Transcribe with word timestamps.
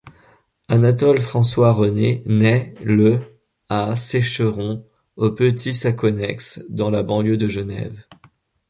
Anatole 0.67 1.19
François 1.19 1.71
René 1.71 2.23
nait 2.25 2.73
le 2.83 3.19
à 3.69 3.95
Sécheron, 3.95 4.83
au 5.15 5.29
Petit-Saconnex, 5.31 6.63
dans 6.69 6.89
la 6.89 7.03
banlieue 7.03 7.37
de 7.37 7.47
Genève. 7.47 8.07